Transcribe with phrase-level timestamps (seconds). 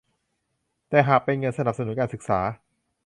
[0.89, 2.39] แต่หากเป็นเงินสนับสนุนการศึกษา